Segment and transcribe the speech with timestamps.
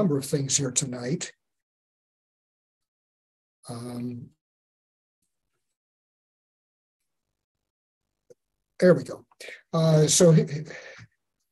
[0.00, 1.30] number of things here tonight.
[3.68, 4.30] Um,
[8.78, 9.26] there we go.
[9.74, 10.34] Uh, so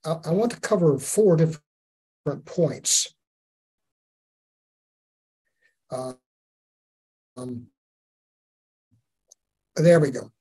[0.07, 3.15] I, want to cover four different points.
[5.91, 7.67] Um,
[9.77, 10.33] there we go.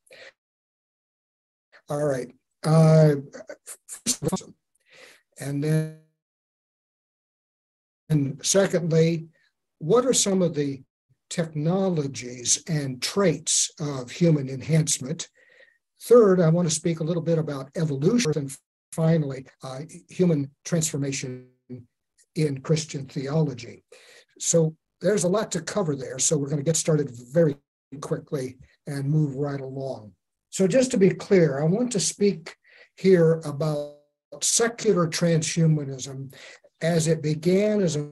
[1.89, 2.34] All right.
[2.64, 3.16] Uh,
[5.42, 6.00] and then,
[8.10, 9.28] and secondly,
[9.80, 10.82] what are some of the
[11.29, 15.28] technologies and traits of human enhancement?
[16.04, 18.32] Third, I want to speak a little bit about evolution.
[18.36, 18.52] And
[18.93, 21.47] finally, uh, human transformation
[22.36, 23.83] in Christian theology.
[24.39, 26.19] So there's a lot to cover there.
[26.19, 27.55] So we're going to get started very
[28.02, 30.14] quickly and move right along.
[30.50, 32.55] So, just to be clear, I want to speak
[32.95, 33.97] here about
[34.42, 36.33] secular transhumanism
[36.81, 38.09] as it began as a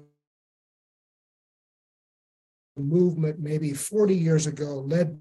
[2.77, 5.19] movement maybe 40 years ago, led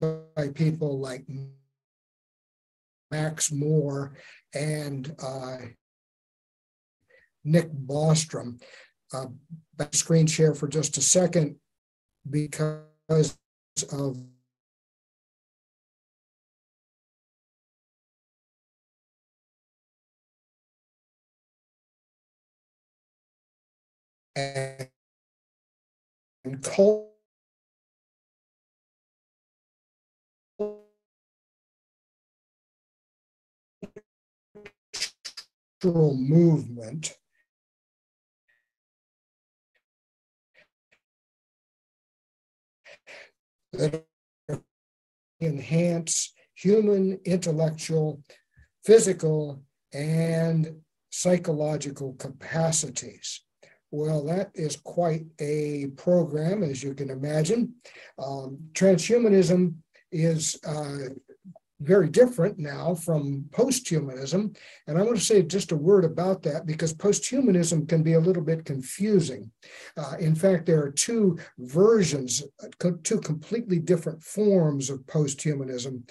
[0.00, 1.24] by people like
[3.10, 4.16] Max More
[4.54, 5.58] and uh,
[7.44, 8.60] Nick Bostrom.
[9.12, 9.26] Uh,
[9.92, 11.56] screen share for just a second
[12.28, 13.36] because
[13.92, 14.18] of
[24.36, 24.88] and
[26.62, 26.96] cultural
[36.16, 37.16] movement
[43.72, 44.04] that
[45.40, 48.22] enhance human intellectual,
[48.84, 53.40] physical, and psychological capacities.
[53.94, 57.74] Well, that is quite a program, as you can imagine.
[58.18, 59.74] Um, transhumanism
[60.10, 61.10] is uh,
[61.78, 64.56] very different now from posthumanism.
[64.88, 68.20] And I want to say just a word about that because posthumanism can be a
[68.20, 69.52] little bit confusing.
[69.96, 72.42] Uh, in fact, there are two versions,
[73.04, 76.02] two completely different forms of posthumanism.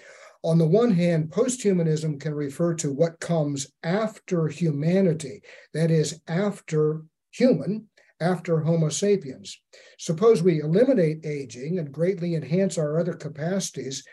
[0.46, 5.42] On the one hand, posthumanism can refer to what comes after humanity,
[5.74, 7.88] that is, after human,
[8.22, 9.60] after Homo sapiens.
[9.98, 14.04] Suppose we eliminate aging and greatly enhance our other capacities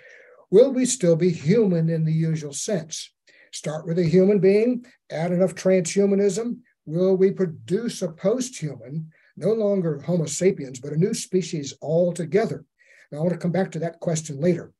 [0.50, 3.12] will we still be human in the usual sense?
[3.52, 10.00] Start with a human being, add enough transhumanism, will we produce a post-human, no longer
[10.00, 12.64] Homo sapiens, but a new species altogether?
[13.10, 14.72] Now, I want to come back to that question later.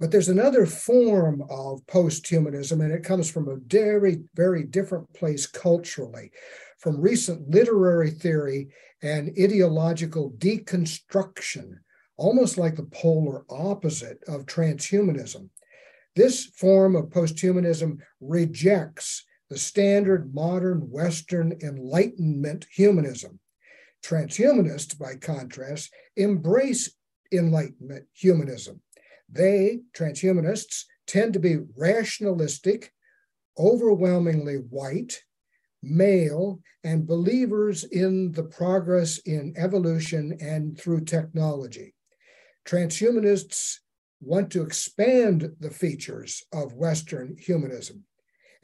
[0.00, 5.46] But there's another form of post-humanism, and it comes from a very, very different place
[5.46, 6.32] culturally,
[6.82, 8.68] from recent literary theory
[9.02, 11.76] and ideological deconstruction
[12.16, 15.48] almost like the polar opposite of transhumanism.
[16.14, 23.38] This form of posthumanism rejects the standard modern Western Enlightenment humanism.
[24.04, 26.94] Transhumanists, by contrast, embrace
[27.32, 28.80] Enlightenment humanism.
[29.30, 32.92] They, transhumanists, tend to be rationalistic,
[33.58, 35.22] overwhelmingly white,
[35.82, 41.94] male, and believers in the progress in evolution and through technology.
[42.64, 43.78] Transhumanists
[44.20, 48.04] want to expand the features of Western humanism.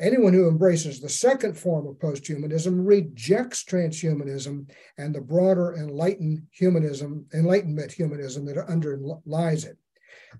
[0.01, 7.27] Anyone who embraces the second form of posthumanism rejects transhumanism and the broader enlightened humanism,
[7.35, 9.77] enlightenment humanism that underlies it.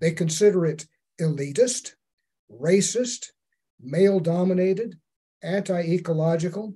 [0.01, 0.87] They consider it
[1.21, 1.95] elitist,
[2.49, 3.33] racist,
[3.81, 4.97] male dominated,
[5.43, 6.75] anti ecological.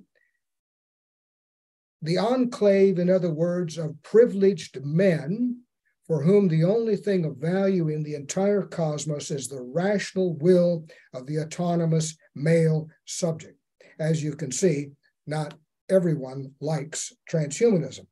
[2.01, 5.63] The enclave, in other words, of privileged men
[6.05, 10.85] for whom the only thing of value in the entire cosmos is the rational will
[11.13, 13.57] of the autonomous male subject.
[13.99, 14.89] As you can see,
[15.25, 15.53] not
[15.89, 18.07] everyone likes transhumanism.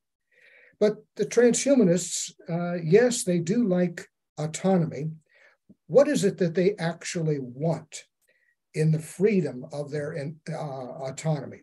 [0.80, 4.08] But the transhumanists, uh, yes, they do like
[4.38, 5.12] autonomy.
[5.88, 8.06] What is it that they actually want
[8.74, 10.16] in the freedom of their
[10.50, 11.62] uh, autonomy?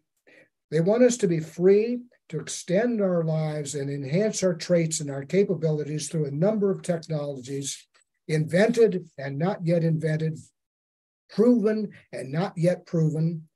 [0.70, 5.10] They want us to be free to extend our lives and enhance our traits and
[5.10, 7.86] our capabilities through a number of technologies
[8.28, 10.38] invented and not yet invented,
[11.30, 13.48] proven and not yet proven.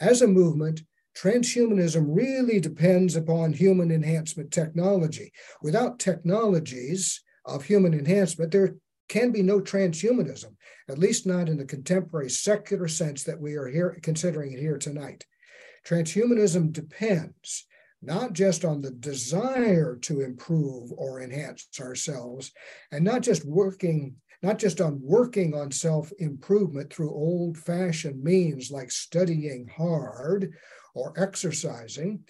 [0.00, 0.82] As a movement,
[1.16, 5.32] transhumanism really depends upon human enhancement technology.
[5.62, 8.74] Without technologies of human enhancement, there
[9.10, 10.54] can be no transhumanism,
[10.88, 14.78] at least not in the contemporary secular sense that we are here considering it here
[14.78, 15.26] tonight.
[15.84, 17.66] Transhumanism depends
[18.00, 22.52] not just on the desire to improve or enhance ourselves,
[22.92, 28.70] and not just working, not just on working on self improvement through old fashioned means
[28.70, 30.52] like studying hard
[30.94, 32.20] or exercising,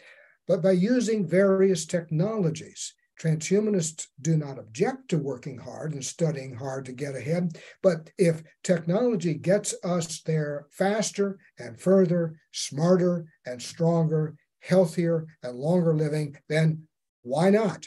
[0.48, 6.86] but by using various technologies Transhumanists do not object to working hard and studying hard
[6.86, 14.36] to get ahead, but if technology gets us there faster and further, smarter and stronger,
[14.60, 16.84] healthier and longer living, then
[17.20, 17.86] why not?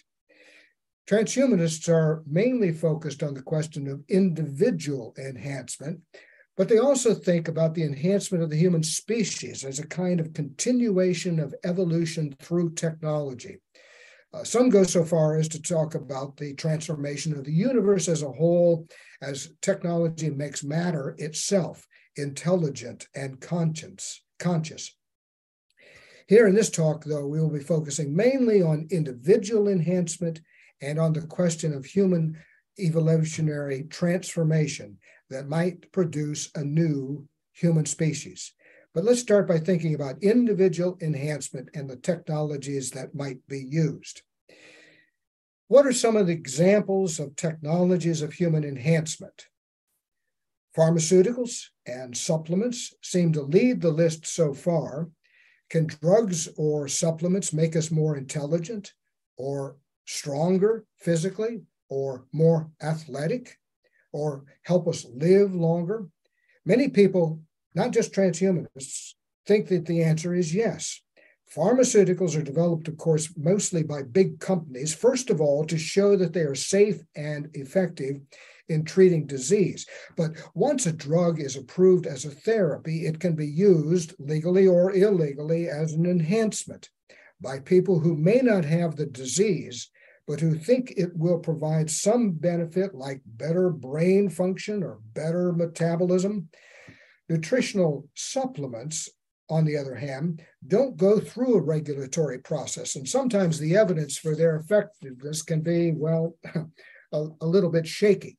[1.09, 5.99] Transhumanists are mainly focused on the question of individual enhancement,
[6.55, 10.33] but they also think about the enhancement of the human species as a kind of
[10.33, 13.57] continuation of evolution through technology.
[14.33, 18.23] Uh, some go so far as to talk about the transformation of the universe as
[18.23, 18.87] a whole,
[19.21, 24.95] as technology makes matter itself intelligent and conscience, conscious.
[26.27, 30.41] Here in this talk, though, we will be focusing mainly on individual enhancement
[30.81, 32.37] and on the question of human
[32.79, 34.97] evolutionary transformation
[35.29, 38.53] that might produce a new human species.
[38.93, 44.21] But let's start by thinking about individual enhancement and the technologies that might be used.
[45.67, 49.47] What are some of the examples of technologies of human enhancement?
[50.77, 55.09] Pharmaceuticals and supplements seem to lead the list so far.
[55.71, 58.93] Can drugs or supplements make us more intelligent
[59.37, 63.57] or stronger physically or more athletic
[64.11, 66.07] or help us live longer?
[66.65, 67.41] Many people
[67.75, 69.13] not just transhumanists,
[69.45, 71.01] think that the answer is yes.
[71.55, 76.33] Pharmaceuticals are developed, of course, mostly by big companies, first of all, to show that
[76.33, 78.19] they are safe and effective
[78.69, 79.85] in treating disease.
[80.15, 84.93] But once a drug is approved as a therapy, it can be used legally or
[84.95, 86.89] illegally as an enhancement
[87.41, 89.89] by people who may not have the disease,
[90.25, 96.49] but who think it will provide some benefit like better brain function or better metabolism.
[97.29, 99.09] Nutritional supplements,
[99.49, 102.95] on the other hand, don't go through a regulatory process.
[102.95, 106.35] And sometimes the evidence for their effectiveness can be, well,
[107.13, 108.37] a, a little bit shaky.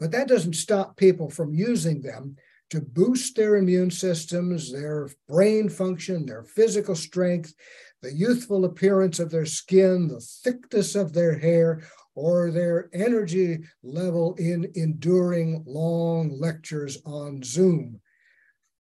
[0.00, 2.36] But that doesn't stop people from using them
[2.70, 7.54] to boost their immune systems, their brain function, their physical strength,
[8.02, 11.82] the youthful appearance of their skin, the thickness of their hair,
[12.14, 18.00] or their energy level in enduring long lectures on Zoom.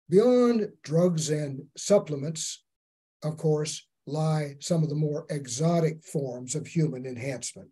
[0.09, 2.65] Beyond drugs and supplements,
[3.23, 7.71] of course, lie some of the more exotic forms of human enhancement.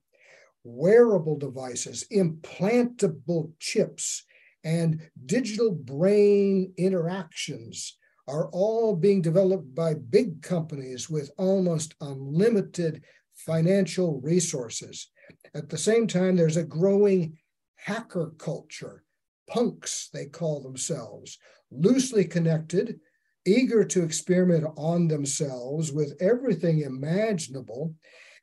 [0.62, 4.25] Wearable devices, implantable chips,
[4.62, 7.97] and digital brain interactions
[8.29, 13.02] are all being developed by big companies with almost unlimited
[13.35, 15.11] financial resources.
[15.55, 17.38] At the same time, there's a growing
[17.76, 19.05] hacker culture,
[19.49, 21.38] punks, they call themselves,
[21.70, 23.00] loosely connected,
[23.47, 27.94] eager to experiment on themselves with everything imaginable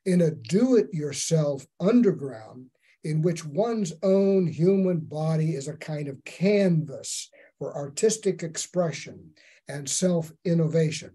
[0.04, 2.70] in a do it yourself underground
[3.04, 9.30] in which one's own human body is a kind of canvas for artistic expression
[9.68, 11.12] and self innovation.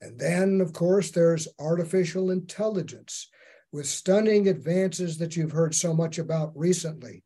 [0.00, 3.28] And then, of course, there's artificial intelligence
[3.72, 7.22] with stunning advances that you've heard so much about recently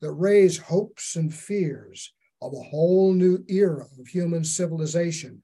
[0.00, 5.42] that raise hopes and fears of a whole new era of human civilization,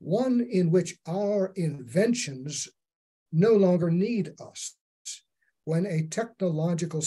[0.00, 2.68] one in which our inventions
[3.32, 4.76] no longer need us.
[5.64, 7.00] When a technological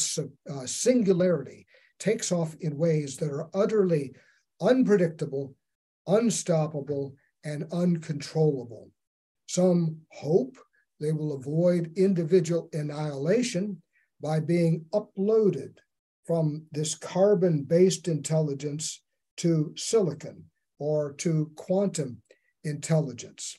[0.50, 1.68] uh, singularity
[2.00, 4.14] takes off in ways that are utterly
[4.62, 5.56] unpredictable,
[6.08, 8.90] unstoppable, and uncontrollable.
[9.48, 10.58] Some hope
[11.00, 13.82] they will avoid individual annihilation
[14.22, 15.74] by being uploaded
[16.25, 19.04] from this carbon based intelligence
[19.38, 20.46] to silicon
[20.80, 22.22] or to quantum
[22.64, 23.58] intelligence.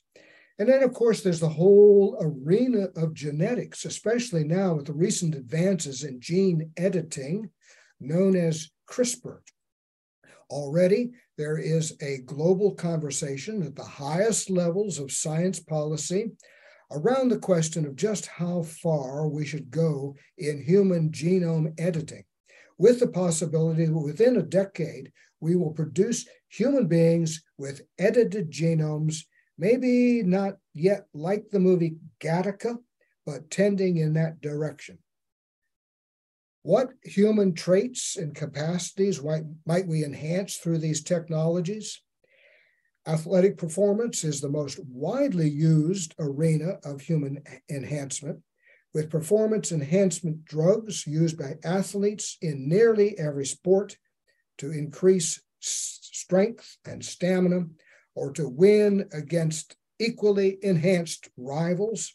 [0.59, 5.35] And then, of course, there's the whole arena of genetics, especially now with the recent
[5.35, 7.51] advances in gene editing
[8.01, 9.41] known as CRISPR.
[10.49, 16.31] Already, there is a global conversation at the highest levels of science policy
[16.91, 22.25] around the question of just how far we should go in human genome editing,
[22.79, 29.25] with the possibility that within a decade, we will produce human beings with edited genomes,
[29.59, 32.77] maybe not yet like the movie Gattaca,
[33.25, 34.99] but tending in that direction.
[36.63, 42.03] What human traits and capacities might, might we enhance through these technologies?
[43.07, 48.43] Athletic performance is the most widely used arena of human enhancement,
[48.93, 53.97] with performance enhancement drugs used by athletes in nearly every sport
[54.59, 57.67] to increase strength and stamina
[58.17, 62.15] or to win against equally enhanced rivals.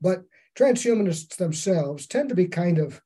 [0.00, 0.24] But
[0.58, 3.00] transhumanists themselves tend to be kind of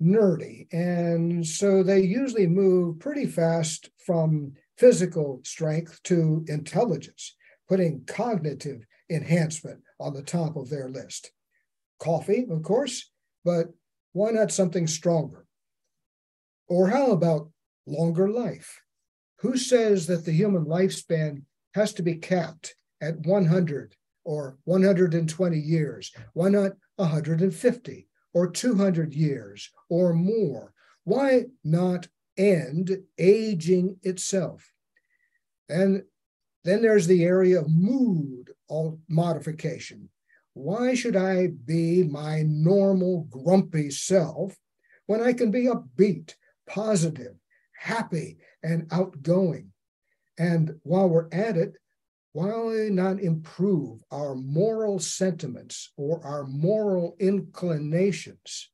[0.00, 7.34] nerdy, and so they usually move pretty fast from physical strength to intelligence,
[7.68, 11.30] putting cognitive enhancement on the top of their list.
[11.98, 13.10] Coffee, of course,
[13.44, 13.68] but
[14.12, 15.46] why not something stronger?
[16.68, 17.50] Or how about
[17.86, 18.80] longer life?
[19.40, 21.42] Who says that the human lifespan
[21.74, 26.12] has to be capped at 100 or 120 years?
[26.32, 30.72] Why not 150 or 200 years or more?
[31.04, 34.72] Why not and aging itself.
[35.68, 36.02] And
[36.64, 38.50] then there's the area of mood
[39.08, 40.08] modification.
[40.54, 44.56] Why should I be my normal grumpy self
[45.06, 46.34] when I can be upbeat,
[46.66, 47.34] positive,
[47.78, 49.72] happy, and outgoing?
[50.38, 51.76] And while we're at it,
[52.32, 52.50] why
[52.90, 58.70] not improve our moral sentiments or our moral inclinations?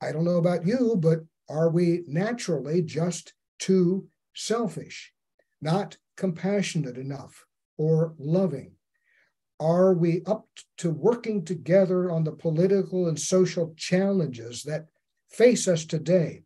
[0.00, 5.12] I don't know about you, but are we naturally just too selfish,
[5.60, 7.46] not compassionate enough
[7.78, 8.72] or loving?
[9.58, 10.46] Are we up
[10.78, 14.86] to working together on the political and social challenges that
[15.30, 16.42] face us today?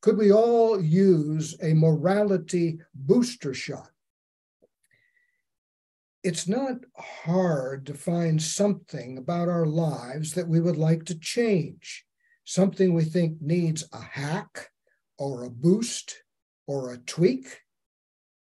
[0.00, 3.88] Could we all use a morality booster shot?
[6.24, 12.04] It's not hard to find something about our lives that we would like to change
[12.44, 14.70] something we think needs a hack
[15.18, 16.22] or a boost
[16.66, 17.46] or a tweak,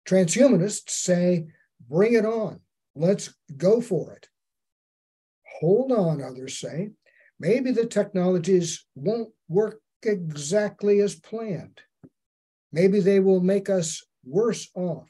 [0.07, 1.47] transhumanists say,
[1.89, 2.61] bring it on.
[2.95, 4.29] Let's go for it.
[5.61, 6.91] Hold on, others say.
[7.41, 11.81] Maybe the technologies won't work exactly as planned.
[12.73, 15.09] Maybe they will make us worse off.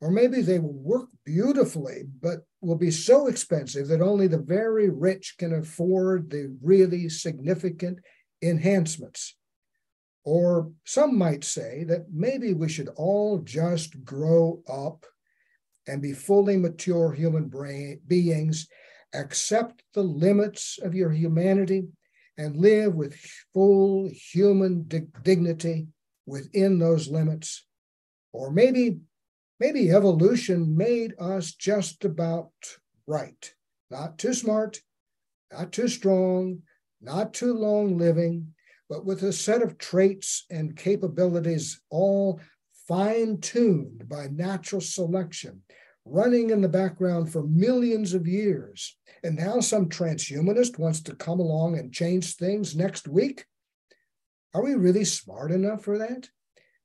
[0.00, 4.88] Or maybe they will work beautifully, but will be so expensive that only the very
[4.88, 7.98] rich can afford the really significant
[8.40, 9.36] enhancements.
[10.24, 15.04] Or some might say that maybe we should all just grow up
[15.86, 18.68] and be fully mature human brain, beings,
[19.14, 21.88] accept the limits of your humanity,
[22.36, 23.16] and live with
[23.52, 24.84] full human
[25.22, 25.88] dignity
[26.26, 27.66] within those limits.
[28.32, 28.98] Or maybe
[29.60, 32.52] maybe evolution made us just about
[33.06, 33.54] right.
[33.90, 34.80] Not too smart,
[35.52, 36.62] not too strong,
[37.00, 38.54] not too long living,
[38.88, 42.40] but with a set of traits and capabilities all
[42.86, 45.62] fine tuned by natural selection,
[46.04, 48.96] running in the background for millions of years.
[49.22, 53.44] And now some transhumanist wants to come along and change things next week.
[54.54, 56.30] Are we really smart enough for that?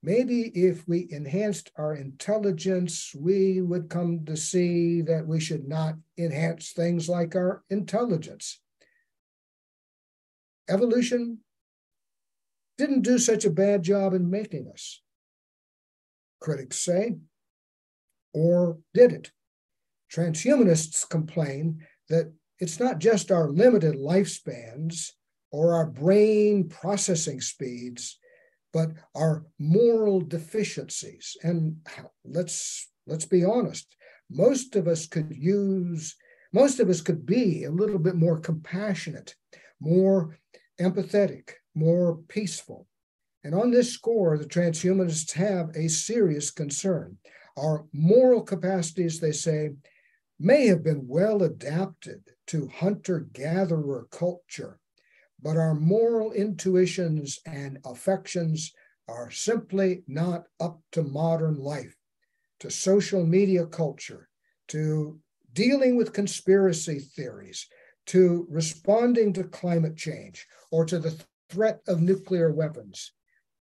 [0.04, 5.96] Maybe if we enhanced our intelligence, we would come to see that we should not
[6.18, 8.60] enhance things like our intelligence.
[10.70, 11.40] Evolution
[12.78, 15.02] didn't do such a bad job in making us,
[16.42, 17.16] critics say,
[18.34, 19.32] or did it?
[20.14, 21.80] Transhumanists complain
[22.10, 25.12] that it's not just our limited lifespans
[25.52, 28.20] or our brain processing speeds
[28.74, 31.38] but our moral deficiencies.
[31.44, 31.78] And
[32.26, 33.96] let's let's be honest,
[34.30, 36.16] most of us could use,
[36.52, 39.36] most of us could be a little bit more compassionate,
[39.80, 40.38] more
[40.82, 42.88] empathetic, more peaceful.
[43.44, 47.18] And on this score, the transhumanists have a serious concern.
[47.58, 49.72] Our moral capacities, they say,
[50.40, 54.80] may have been well adapted to hunter gatherer culture
[55.44, 58.72] but our moral intuitions and affections
[59.10, 61.96] are simply not up to modern life,
[62.62, 64.30] to social media culture,
[64.70, 65.20] to
[65.52, 67.68] dealing with conspiracy theories,
[68.06, 71.16] to responding to climate change, or to the
[71.50, 73.12] threat of nuclear weapons.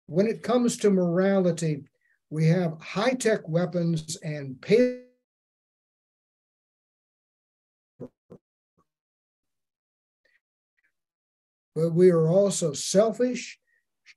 [0.07, 1.83] When it comes to morality,
[2.29, 5.03] we have high tech weapons and pay
[11.77, 13.59] but we are also selfish,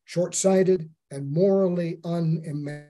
[0.07, 2.87] short sighted, and morally unimaginable.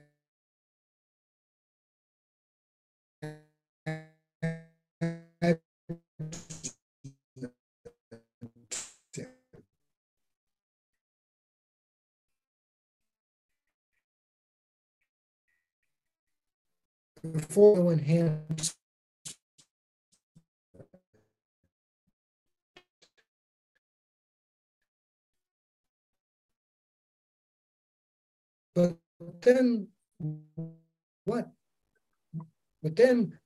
[17.33, 18.75] before enhance
[28.75, 28.97] but
[29.41, 29.87] then
[31.25, 31.49] what
[32.81, 33.37] but then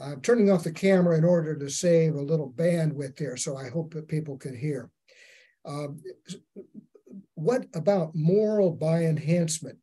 [0.00, 3.68] I'm turning off the camera in order to save a little bandwidth there, so I
[3.68, 4.90] hope that people can hear.
[5.64, 6.02] Um,
[7.34, 9.76] what about moral bioenhancement?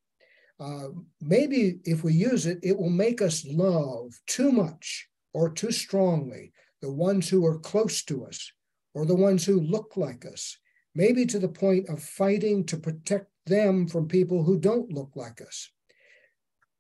[0.60, 0.88] Uh,
[1.22, 6.52] maybe if we use it, it will make us love too much or too strongly
[6.82, 8.52] the ones who are close to us
[8.96, 10.58] or the ones who look like us,
[10.98, 15.40] maybe to the point of fighting to protect them from people who don't look like
[15.42, 15.70] us.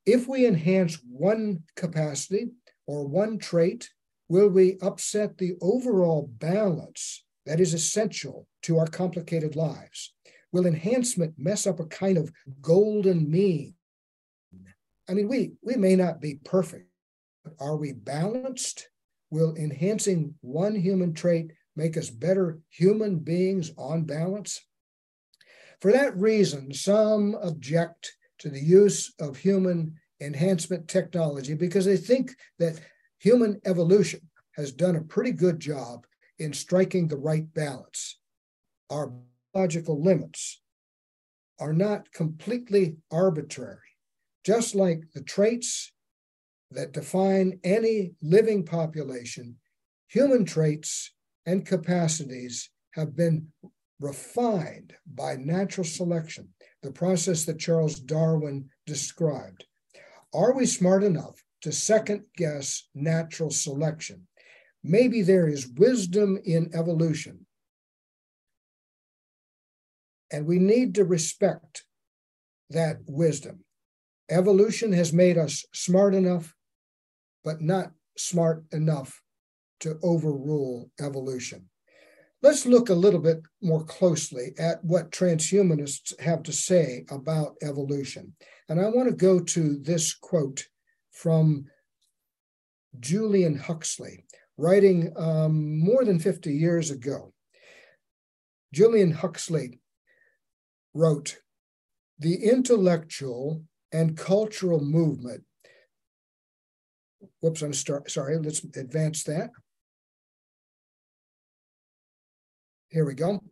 [0.07, 2.47] If we enhance one capacity,
[2.88, 3.89] or one trait,
[4.29, 10.13] will we upset the overall balance that is essential to our complicated lives?
[10.51, 12.31] Will enhancement mess up a kind of
[12.62, 13.75] golden mean?
[15.09, 16.89] I mean, we, we may not be perfect,
[17.43, 18.89] but are we balanced?
[19.29, 24.62] Will enhancing one human trait make us better human beings on balance?
[25.79, 32.31] For that reason, some object to the use of human enhancement technology because they think
[32.57, 32.79] that
[33.19, 34.22] human evolution
[34.55, 36.05] has done a pretty good job
[36.39, 38.19] in striking the right balance.
[38.89, 39.13] Our
[39.53, 40.62] biological limits
[41.60, 43.77] are not completely arbitrary,
[44.43, 45.91] just like the traits
[46.72, 49.57] that define any living population,
[50.07, 51.12] human traits
[51.47, 53.47] and capacities have been
[53.99, 56.49] refined by natural selection,
[56.83, 59.65] the process that Charles Darwin described.
[60.33, 64.27] Are we smart enough to second guess natural selection?
[64.83, 67.45] Maybe there is wisdom in evolution.
[70.29, 71.85] And we need to respect
[72.69, 73.63] that wisdom.
[74.29, 76.53] Evolution has made us smart enough,
[77.45, 79.21] but not smart enough
[79.79, 81.69] to overrule evolution.
[82.43, 88.34] Let's look a little bit more closely at what transhumanists have to say about evolution.
[88.69, 90.67] And I want to go to this quote
[91.12, 91.65] from
[92.99, 94.25] Julian Huxley,
[94.58, 97.34] writing um, more than 50 years ago.
[98.73, 99.80] Julian Huxley
[100.93, 101.39] wrote,
[102.19, 105.43] The intellectual and cultural movement.
[107.41, 109.49] Whoops, I'm start, sorry, let's advance that.
[112.89, 113.43] Here we go.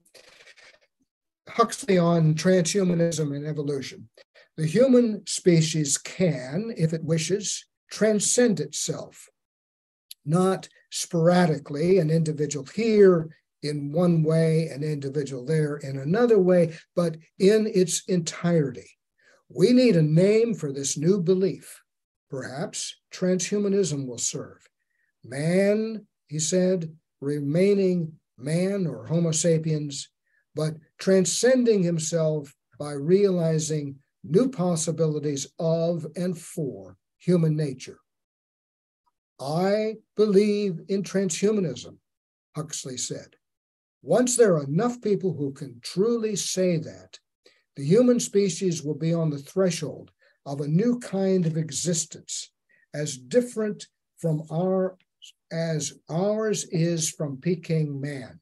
[1.50, 4.10] Huxley on transhumanism and evolution.
[4.58, 9.28] The human species can, if it wishes, transcend itself,
[10.26, 13.30] not sporadically, an individual here
[13.62, 18.90] in one way, an individual there in another way, but in its entirety.
[19.50, 21.82] We need a name for this new belief.
[22.30, 24.68] Perhaps transhumanism will serve.
[25.24, 30.10] Man, he said, remaining man or Homo sapiens,
[30.56, 38.00] but transcending himself by realizing new possibilities of and for human nature.
[39.40, 41.98] I believe in transhumanism,
[42.56, 43.36] Huxley said.
[44.02, 47.20] Once there are enough people who can truly say that,
[47.76, 50.12] the human species will be on the threshold
[50.46, 52.52] of a new kind of existence,
[52.94, 54.98] as different from our
[55.52, 58.40] as ours is from Peking man.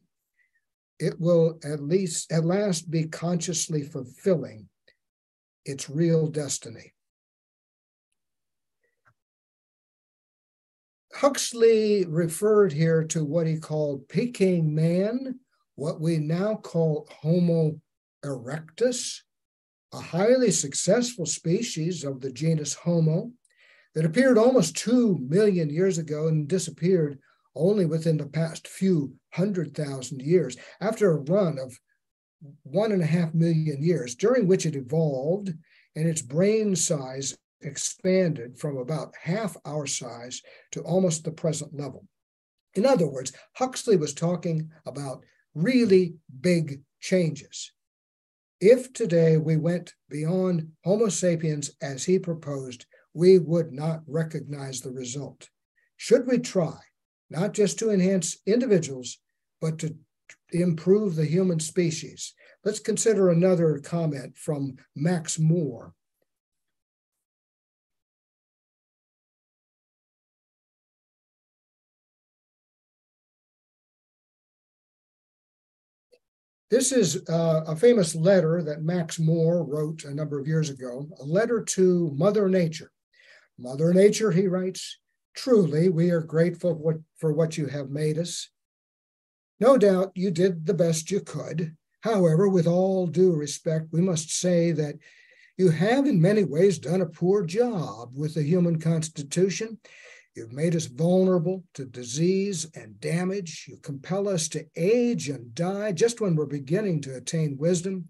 [1.00, 4.70] It will at least at last be consciously fulfilling
[5.66, 6.94] its real destiny.
[11.14, 15.40] Huxley referred here to what he called Peking man,
[15.76, 17.80] what we now call Homo
[18.26, 19.20] erectus,
[19.94, 23.32] a highly successful species of the genus Homo
[23.96, 27.20] that appeared almost 2 million years ago and disappeared
[27.56, 31.80] only within the past few hundred thousand years after a run of
[32.64, 35.54] one and a half million years, during which it evolved
[35.96, 42.06] and its brain size expanded from about half our size to almost the present level.
[42.76, 47.72] In other words, Huxley was talking about really big changes.
[48.60, 54.92] If today we went beyond Homo sapiens as he proposed, we would not recognize the
[54.92, 55.50] result.
[55.98, 56.80] Should we try,
[57.30, 59.20] not just to enhance individuals,
[59.62, 59.96] but to
[60.52, 62.34] improve the human species?
[62.64, 65.94] Let's consider another comment from Max More.
[76.74, 81.08] This is uh, a famous letter that Max More wrote a number of years ago,
[81.20, 82.92] a letter to Mother Nature.
[83.58, 85.00] Mother Nature, he writes,
[85.36, 88.50] truly we are grateful for what you have made us.
[89.60, 91.76] No doubt you did the best you could.
[92.02, 94.96] However, with all due respect, we must say that
[95.58, 99.80] you have in many ways done a poor job with the human constitution
[100.36, 103.68] You've made us vulnerable to disease and damage.
[103.70, 108.10] You compel us to age and die just when we're beginning to attain wisdom.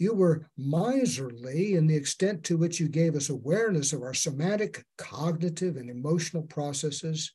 [0.00, 4.82] You were miserly in the extent to which you gave us awareness of our somatic,
[4.96, 7.30] cognitive, and emotional processes.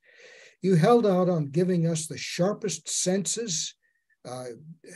[0.64, 3.76] You held out on giving us the sharpest senses,
[4.28, 4.46] uh,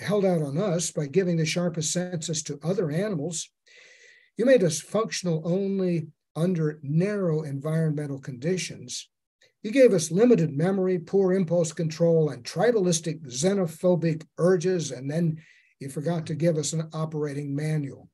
[0.01, 3.47] held out on us by giving the sharpest senses to other animals.
[4.35, 9.07] You made us functional only under narrow environmental conditions.
[9.61, 15.37] You gave us limited memory, poor impulse control, and tribalistic xenophobic urges, and then
[15.79, 18.09] you forgot to give us an operating manual.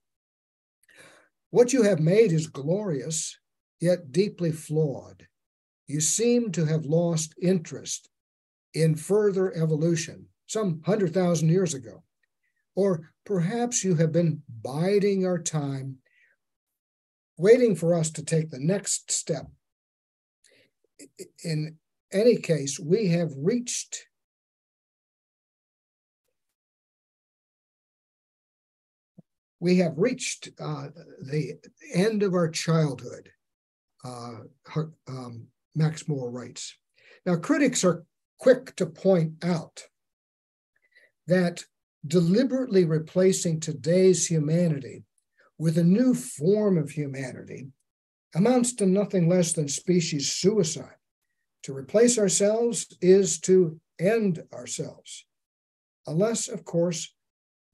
[1.50, 3.38] What you have made is glorious,
[3.80, 5.28] yet deeply flawed.
[5.88, 8.10] You seem to have lost interest
[8.74, 12.04] in further evolution some 100,000 years ago.
[12.76, 15.98] Or perhaps you have been biding our time,
[17.38, 19.48] waiting for us to take the next step
[21.44, 21.78] in
[22.12, 24.08] any case, we have reached
[29.66, 30.90] we have reached uh,
[31.24, 31.58] the
[31.92, 33.32] end of our childhood,
[34.04, 34.36] uh,
[35.08, 36.78] um, Max More writes.
[37.26, 38.04] Now, critics are
[38.38, 39.82] quick to point out
[41.26, 41.64] that
[42.06, 45.04] deliberately replacing today's humanity
[45.58, 47.70] with a new form of humanity
[48.36, 51.00] amounts to nothing less than species suicide.
[51.64, 55.26] To replace ourselves is to end ourselves,
[56.06, 57.15] unless, of course,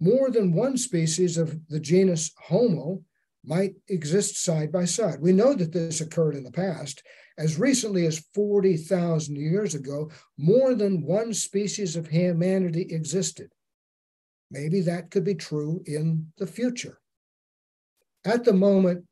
[0.02, 3.04] more than one species of the genus Homo
[3.46, 5.22] might exist side by side.
[5.22, 7.04] We know that this occurred in the past.
[7.38, 13.52] As recently as 40,000 years ago, more than one species of humanity existed.
[14.50, 17.00] Maybe that could be true in the future.
[18.26, 19.06] At the moment,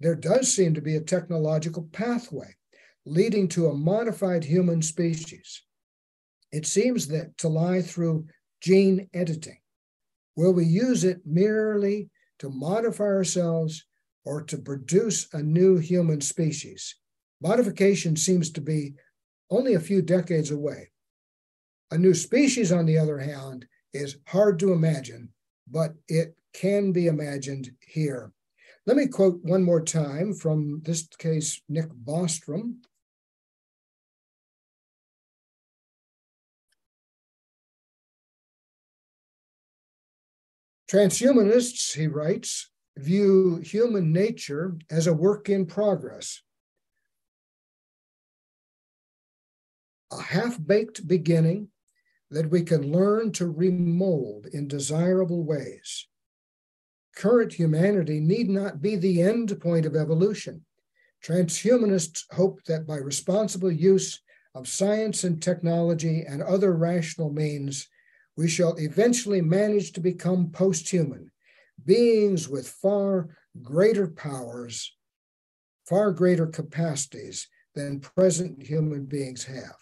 [0.00, 2.54] there does seem to be a technological pathway
[3.06, 5.62] leading to a modified human species.
[6.50, 8.26] It seems that to lie through
[8.60, 9.59] gene editing.
[10.40, 13.84] Will we use it merely to modify ourselves
[14.24, 16.96] or to produce a new human species?
[17.42, 18.94] Modification seems to be
[19.50, 20.92] only a few decades away.
[21.90, 25.28] A new species, on the other hand, is hard to imagine,
[25.70, 28.32] but it can be imagined here
[28.86, 32.76] let me quote one more time from this case, Nick Bostrom.
[40.90, 46.42] Transhumanists, he writes, view human nature as a work in progress,
[50.12, 51.68] a half baked beginning
[52.30, 56.08] that we can learn to remold in desirable ways
[57.20, 60.64] current humanity need not be the end point of evolution.
[61.22, 64.22] Transhumanists hope that by responsible use
[64.54, 67.88] of science and technology and other rational means,
[68.40, 71.30] we shall eventually manage to become post human,
[71.84, 74.96] beings with far greater powers,
[75.86, 79.76] far greater capacities than present human beings have.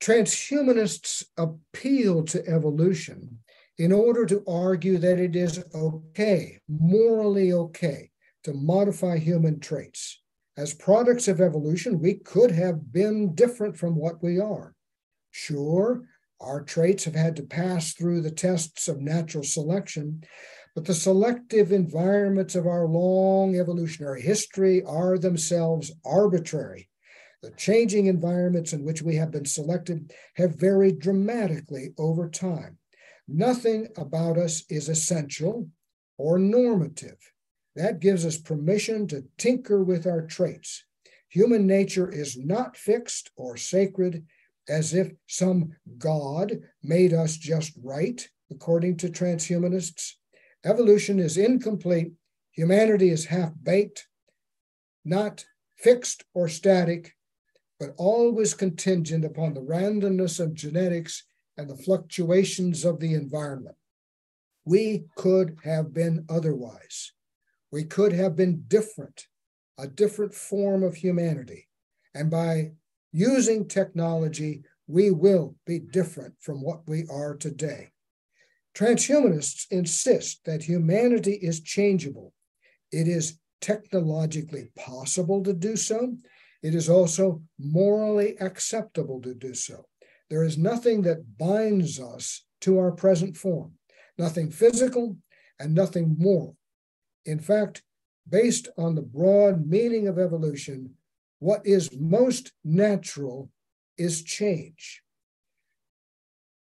[0.00, 3.40] Transhumanists appeal to evolution
[3.76, 8.10] in order to argue that it is okay, morally okay,
[8.44, 10.22] to modify human traits.
[10.56, 14.74] As products of evolution, we could have been different from what we are.
[15.30, 16.02] Sure,
[16.40, 20.24] our traits have had to pass through the tests of natural selection,
[20.74, 26.88] but the selective environments of our long evolutionary history are themselves arbitrary.
[27.42, 32.78] The changing environments in which we have been selected have varied dramatically over time.
[33.26, 35.68] Nothing about us is essential
[36.18, 37.18] or normative.
[37.76, 40.84] That gives us permission to tinker with our traits.
[41.28, 44.26] Human nature is not fixed or sacred
[44.70, 50.12] as if some God made us just right, according to transhumanists.
[50.64, 52.12] Evolution is incomplete.
[52.52, 54.06] Humanity is half baked,
[55.04, 55.44] not
[55.76, 57.14] fixed or static,
[57.78, 61.24] but always contingent upon the randomness of genetics
[61.56, 63.76] and the fluctuations of the environment.
[64.64, 67.12] We could have been otherwise.
[67.72, 69.26] We could have been different,
[69.78, 71.68] a different form of humanity.
[72.14, 72.72] And by
[73.12, 77.90] using technology, we will be different from what we are today.
[78.74, 82.32] Transhumanists insist that humanity is changeable.
[82.92, 86.16] It is technologically possible to do so.
[86.62, 89.86] It is also morally acceptable to do so.
[90.28, 93.72] There is nothing that binds us to our present form,
[94.18, 95.16] nothing physical
[95.58, 96.56] and nothing moral.
[97.24, 97.82] In fact,
[98.28, 100.94] based on the broad meaning of evolution,
[101.40, 103.50] what is most natural
[103.98, 105.02] is change.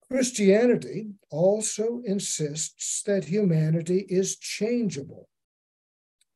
[0.07, 5.27] Christianity also insists that humanity is changeable.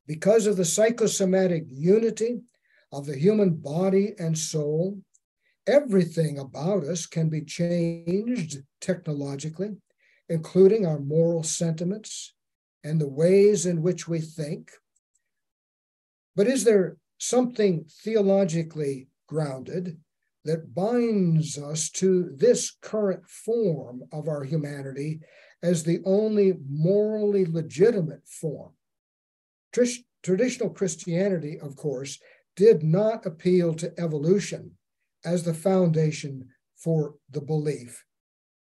[0.07, 2.39] Because of the psychosomatic unity
[2.91, 4.99] of the human body and soul,
[5.67, 9.77] everything about us can be changed technologically,
[10.29, 12.33] including our moral sentiments
[12.83, 14.71] and the ways in which we think.
[16.35, 19.99] But is there something theologically grounded
[20.45, 25.19] that binds us to this current form of our humanity
[25.61, 28.71] as the only morally legitimate form.
[30.23, 32.19] Traditional Christianity, of course,
[32.55, 34.71] did not appeal to evolution
[35.23, 38.05] as the foundation for the belief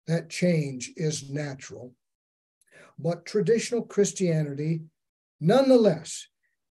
[0.07, 1.93] that change is natural.
[2.99, 4.83] But traditional Christianity,
[5.41, 6.27] nonetheless,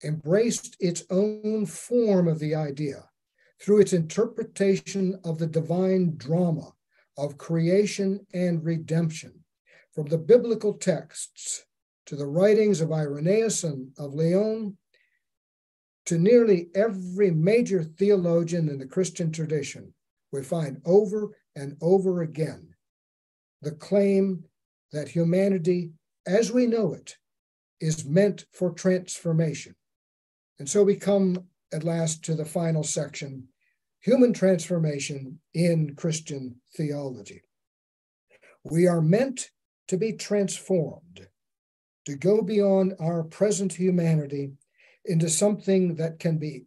[0.04, 3.10] embraced its own form of the idea
[3.62, 6.72] through its interpretation of the divine drama
[7.18, 9.34] of creation and redemption,
[9.94, 11.66] from the biblical texts
[12.06, 14.78] to the writings of Irenaeus and of Lyon,
[16.06, 19.94] to nearly every major theologian in the Christian tradition,
[20.32, 22.74] we find over and over again
[23.62, 24.44] the claim
[24.92, 25.92] that humanity,
[26.26, 27.18] as we know it,
[27.80, 29.76] is meant for transformation.
[30.62, 33.47] And so we come at last to the final section
[34.00, 37.41] human transformation in Christian theology.
[38.63, 39.50] We are meant
[39.88, 41.28] to be transformed,
[42.06, 44.52] to go beyond our present humanity
[45.04, 46.65] into something that can be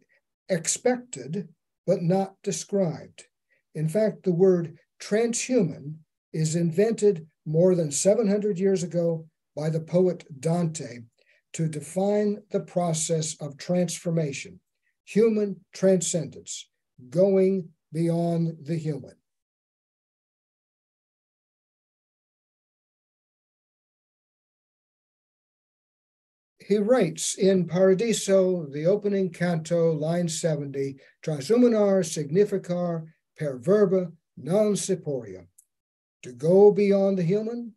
[0.49, 1.47] expected
[1.87, 3.27] but not described.
[3.75, 5.99] In fact, the word transhuman
[6.33, 11.03] is invented more than 700 years ago by the poet Dante
[11.55, 14.59] to define the process of transformation,
[15.05, 16.67] human transcendence,
[17.09, 19.15] going beyond the human.
[26.59, 33.05] He writes in Paradiso, the opening canto, line 70, Transhumanar significar
[33.37, 35.45] per verba non seporia.
[36.23, 37.75] To go beyond the human,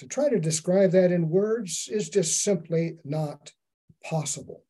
[0.00, 3.52] to try to describe that in words is just simply not
[4.02, 4.64] possible.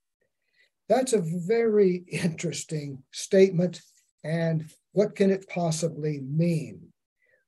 [0.88, 3.81] That's a very interesting statement.
[4.25, 6.88] And what can it possibly mean?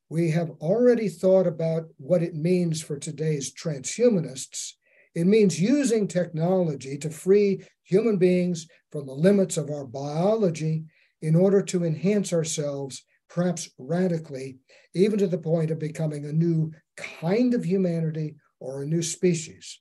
[0.09, 4.75] We have already thought about what it means for today's transhumanists.
[5.17, 10.85] It means using technology to free human beings from the limits of our biology
[11.21, 14.59] in order to enhance ourselves, perhaps radically,
[14.95, 19.81] even to the point of becoming a new kind of humanity or a new species.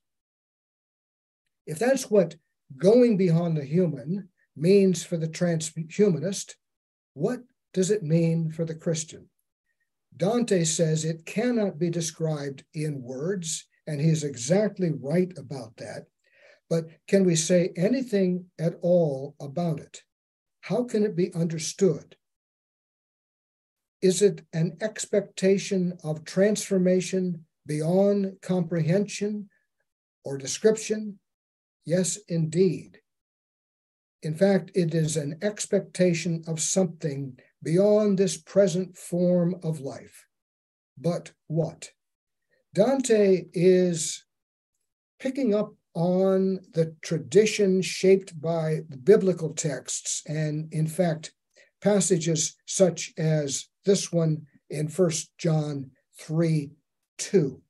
[1.66, 2.36] If that's what
[2.78, 6.56] going beyond the human means for the transhumanist,
[7.14, 7.42] what
[7.74, 9.30] does it mean for the Christian?
[10.16, 16.06] Dante says it cannot be described in words, and he's exactly right about that.
[16.70, 20.02] But can we say anything at all about it?
[20.62, 22.16] How can it be understood?
[24.02, 29.50] Is it an expectation of transformation beyond comprehension
[30.26, 31.20] or description?
[31.86, 33.00] Yes, indeed.
[34.24, 40.26] In fact, it is an expectation of something beyond this present form of life.
[40.98, 41.92] But what?
[42.74, 44.24] Dante is
[45.20, 51.34] picking up on the tradition shaped by the biblical texts, and in fact,
[51.82, 56.72] passages such as this one in First John 3
[57.18, 57.62] 2.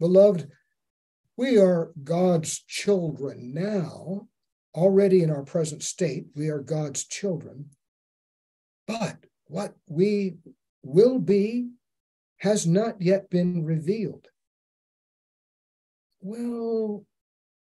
[0.00, 0.48] Beloved,
[1.36, 4.28] we are God's children now,
[4.74, 6.26] already in our present state.
[6.34, 7.70] We are God's children.
[8.86, 10.36] But what we
[10.82, 11.70] will be
[12.38, 14.28] has not yet been revealed.
[16.20, 17.04] Well,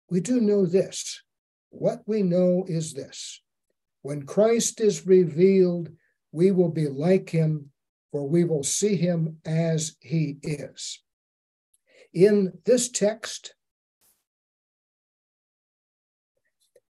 [0.09, 1.21] we do know this.
[1.69, 3.42] What we know is this
[4.03, 5.89] when Christ is revealed,
[6.31, 7.71] we will be like him,
[8.11, 11.01] for we will see him as he is.
[12.13, 13.55] In this text,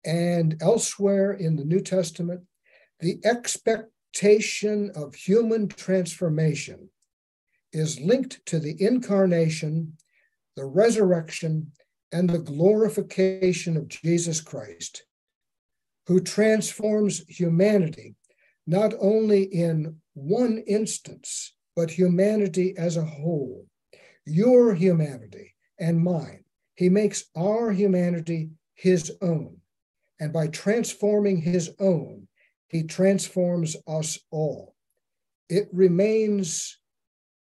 [0.04, 2.42] and elsewhere in the New Testament,
[3.00, 6.90] the expectation of human transformation
[7.72, 9.98] is linked to the incarnation,
[10.56, 11.72] the resurrection,
[12.12, 15.04] and the glorification of Jesus Christ,
[16.08, 18.16] who transforms humanity
[18.66, 23.66] not only in one instance, but humanity as a whole.
[24.26, 26.44] Your humanity and mine.
[26.76, 29.58] He makes our humanity his own.
[30.20, 32.28] And by transforming his own,
[32.68, 34.76] he transforms us all.
[35.50, 36.80] It remains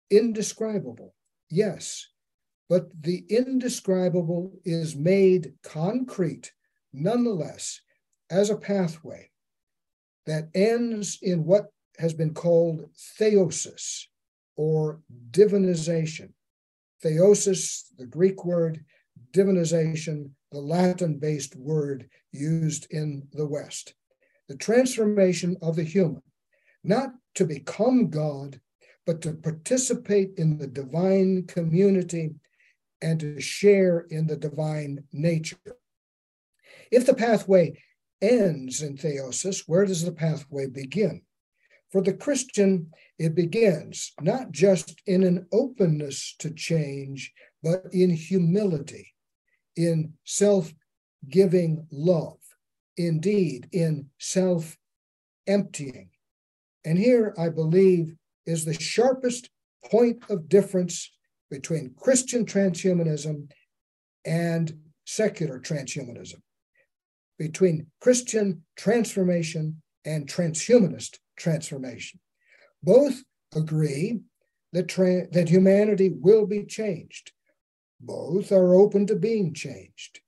[0.09, 1.13] indescribable,
[1.49, 2.07] yes,
[2.69, 6.53] but the indescribable is made concrete
[6.93, 7.81] nonetheless
[8.31, 9.29] as a pathway
[10.25, 11.67] that ends in what
[11.99, 12.85] has been called
[13.19, 14.05] theosis
[14.55, 16.29] or divinization.
[17.03, 18.83] Theosis, the Greek word,
[19.33, 23.93] divinization, the Latin based word used in the West.
[24.47, 26.23] The transformation of the human,
[26.83, 28.59] not to become God,
[29.05, 32.35] but to participate in the divine community
[33.01, 35.57] and to share in the divine nature.
[36.91, 37.81] If the pathway
[38.21, 41.21] ends in theosis, where does the pathway begin?
[41.91, 49.13] For the Christian, it begins not just in an openness to change, but in humility,
[49.75, 50.73] in self
[51.29, 52.39] giving love,
[52.97, 54.77] indeed, in self
[55.47, 56.09] emptying.
[56.85, 59.49] And here, I believe, is the sharpest
[59.85, 61.11] point of difference
[61.49, 63.51] between Christian transhumanism
[64.25, 66.41] and secular transhumanism,
[67.41, 72.19] between Christian transformation and transhumanist transformation.
[72.83, 73.23] Both
[73.55, 74.19] agree
[74.73, 77.31] that, tra- that humanity will be changed.
[77.99, 80.19] Both are open to being changed.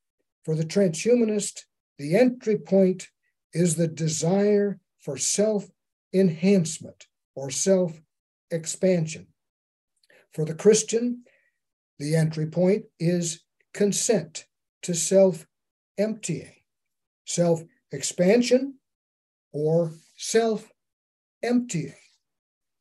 [0.43, 1.65] For the transhumanist,
[1.99, 3.10] the entry point
[3.54, 5.69] is the desire for self
[6.15, 8.02] enhancement or self
[8.49, 9.28] expansion.
[10.34, 11.26] For the Christian,
[11.99, 14.45] the entry point is consent
[14.82, 15.45] to self
[15.99, 16.54] emptying,
[17.25, 18.75] self expansion,
[19.51, 20.71] or self
[21.41, 21.95] emptying.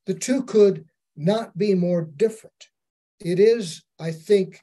[0.06, 2.68] The two could not be more different.
[3.20, 4.60] It is, I think,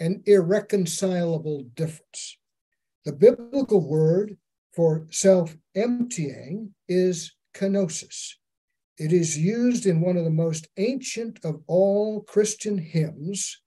[0.00, 2.36] an irreconcilable difference.
[3.04, 4.36] The biblical word
[4.74, 8.34] for self emptying is kenosis.
[8.98, 13.60] It is used in one of the most ancient of all Christian hymns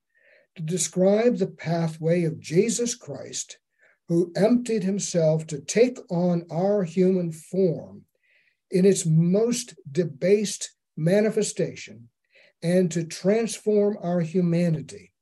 [0.56, 3.58] to describe the pathway of Jesus Christ,
[4.10, 8.02] who emptied himself to take on our human form
[8.72, 12.08] in its most debased manifestation
[12.60, 15.12] and to transform our humanity.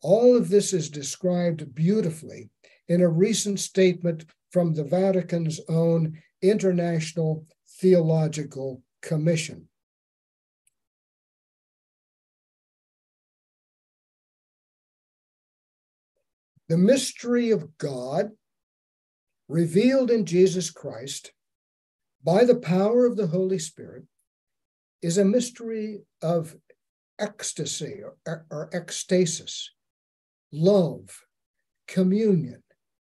[0.00, 2.48] All of this is described beautifully
[2.88, 7.44] in a recent statement from the Vatican's own International
[7.78, 9.68] Theological commission.
[16.68, 18.30] The mystery of God
[19.48, 21.32] revealed in Jesus Christ
[22.22, 24.04] by the power of the Holy Spirit
[25.02, 26.56] is a mystery of
[27.18, 29.68] ecstasy or, or ecstasis,
[30.50, 31.24] love,
[31.86, 32.62] communion,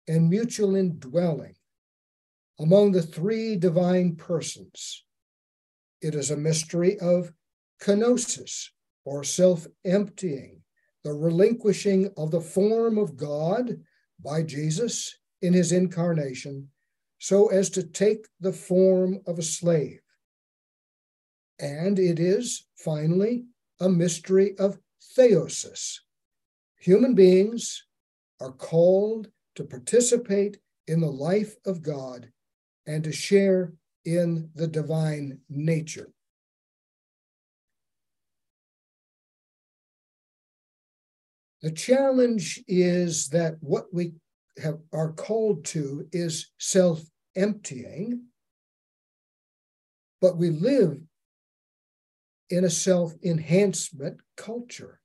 [0.07, 1.55] and mutual indwelling
[2.59, 5.05] among the three divine persons.
[6.01, 7.31] It is a mystery of
[7.81, 8.69] kenosis,
[9.05, 10.62] or self emptying,
[11.03, 13.77] the relinquishing of the form of God
[14.23, 16.69] by Jesus in his incarnation,
[17.19, 19.99] so as to take the form of a slave.
[21.59, 23.45] And it is, finally,
[23.79, 24.79] a mystery of
[25.17, 25.99] theosis.
[26.79, 27.85] Human beings
[28.39, 32.29] are called to participate in the life of God
[32.87, 33.73] and to share
[34.05, 36.12] in the divine nature.
[41.63, 44.11] The challenge is that what we
[44.61, 47.01] have, are called to is self
[47.37, 48.25] emptying,
[50.19, 50.99] but we live
[52.49, 54.99] in a self enhancement culture.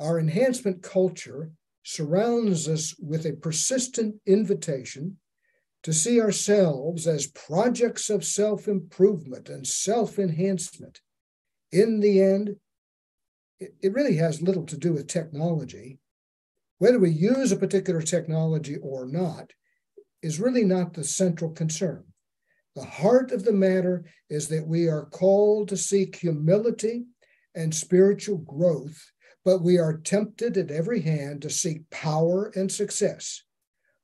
[0.00, 1.52] Our enhancement culture
[1.84, 5.18] surrounds us with a persistent invitation
[5.84, 11.00] to see ourselves as projects of self improvement and self enhancement.
[11.70, 12.56] In the end,
[13.60, 15.98] it, really has little to do with technology.
[16.78, 19.52] Whether we use a particular technology or not
[20.22, 22.04] is really not the central concern.
[22.76, 27.06] The heart of the matter is that we are called to seek humility
[27.54, 29.12] and spiritual growth,
[29.44, 33.42] but we are tempted at every hand to seek power and success.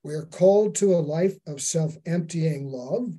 [0.02, 3.14] We are called to a life of self emptying love,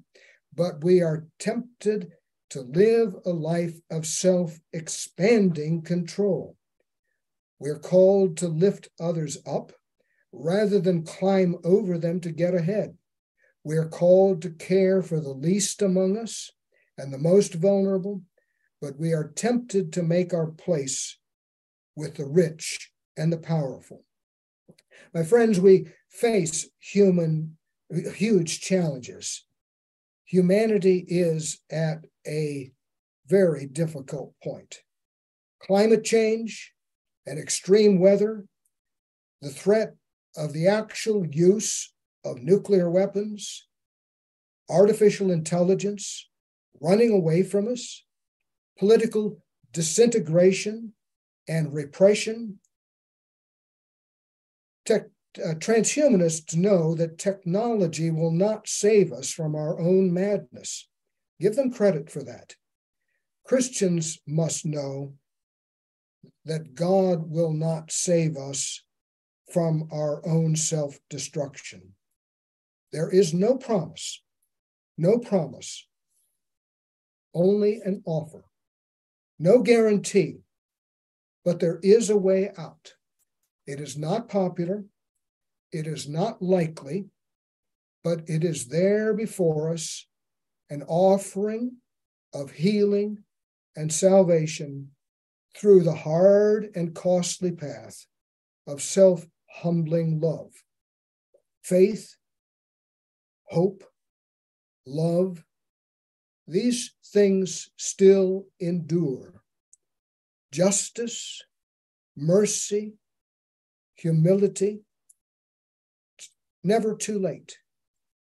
[0.54, 2.12] but we are tempted
[2.50, 6.56] to live a life of self expanding control.
[7.60, 9.72] We're called to lift others up
[10.32, 12.96] rather than climb over them to get ahead.
[13.64, 16.52] We're called to care for the least among us
[16.98, 18.22] and the most vulnerable,
[18.82, 21.18] but we are tempted to make our place
[21.96, 24.04] with the rich and the powerful.
[25.14, 27.58] My friends, we face human
[27.92, 29.47] huge challenges.
[30.28, 32.72] Humanity is at a
[33.28, 34.80] very difficult point.
[35.62, 36.74] Climate change
[37.26, 38.46] and extreme weather,
[39.42, 39.96] the threat
[40.36, 41.94] of the actual use
[42.26, 43.68] of nuclear weapons,
[44.70, 46.30] artificial intelligence
[46.82, 48.04] running away from us,
[48.78, 50.94] political disintegration
[51.48, 52.60] and repression.
[54.86, 55.04] Tech,
[55.40, 60.88] uh, transhumanists know that technology will not save us from our own madness.
[61.40, 62.56] Give them credit for that.
[63.46, 65.14] Christians must know
[66.46, 68.84] that God will not save us
[69.52, 71.94] from our own self destruction.
[72.92, 74.22] There is no promise,
[74.98, 75.88] no promise,
[77.34, 78.46] only an offer,
[79.40, 80.38] no guarantee,
[81.46, 82.94] but there is a way out.
[83.66, 84.86] It is not popular,
[85.72, 87.10] it is not likely,
[88.04, 90.08] but it is there before us
[90.70, 91.78] an offering
[92.34, 93.24] of healing
[93.76, 94.92] and salvation
[95.56, 98.06] through the hard and costly path
[98.68, 100.52] of self humbling love.
[101.64, 102.16] Faith,
[103.46, 103.84] hope,
[104.86, 105.44] love,
[106.48, 109.42] these things still endure.
[110.52, 111.44] Justice,
[112.16, 112.94] mercy,
[113.96, 114.82] humility,
[116.68, 117.58] never too late.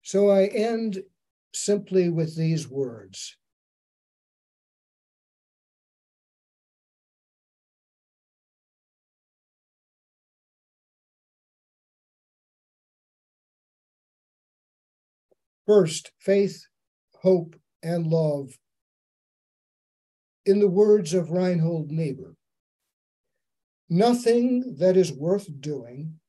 [0.03, 1.03] So I end
[1.53, 3.37] simply with these words
[15.69, 16.67] First, faith,
[17.21, 18.59] hope, and love.
[20.47, 22.37] In the words of Reinhold Niebuhr,
[23.91, 26.21] nothing that is worth doing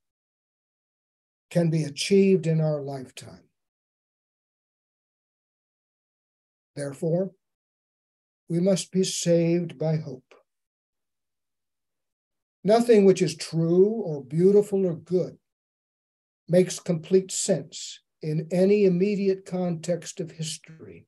[1.49, 3.43] can be achieved in our lifetime.
[6.75, 7.31] Therefore,
[8.47, 10.33] we must be saved by hope.
[12.63, 15.37] Nothing which is true or beautiful or good
[16.47, 21.07] makes complete sense in any immediate context of history.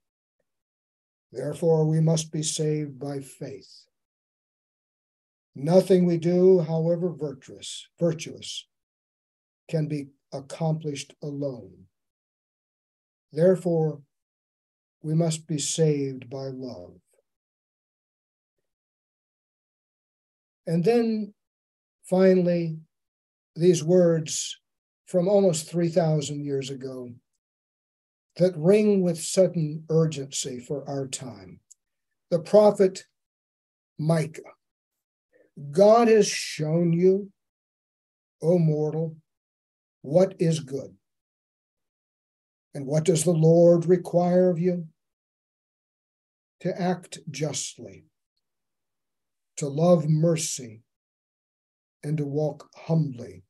[1.31, 3.85] Therefore, we must be saved by faith.
[5.55, 8.67] Nothing we do, however virtuous, virtuous,
[9.69, 11.85] can be accomplished alone.
[13.31, 14.01] Therefore,
[15.01, 16.93] we must be saved by love.
[20.67, 21.33] And then
[22.03, 22.77] finally,
[23.55, 24.59] these words
[25.05, 27.09] from almost 3,000 years ago
[28.37, 31.59] that ring with sudden urgency for our time.
[32.29, 33.05] The prophet
[33.97, 34.41] Micah
[35.69, 37.31] God has shown you,
[38.41, 39.15] O mortal,
[40.01, 40.95] what is good.
[42.73, 44.87] And what does the Lord require of you?
[46.61, 48.05] To act justly,
[49.57, 50.83] to love mercy,
[52.03, 53.43] and to walk humbly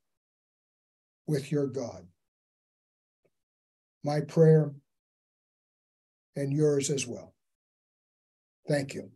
[1.27, 2.07] with your God.
[4.03, 4.73] My prayer
[6.35, 7.35] and yours as well.
[8.67, 9.11] Thank you.